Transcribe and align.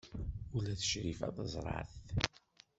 Ula 0.55 0.73
d 0.79 0.81
Crifa 0.89 1.27
teẓra-t. 1.35 1.93